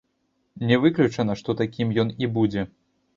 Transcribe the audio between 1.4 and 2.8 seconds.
што такім ён і будзе.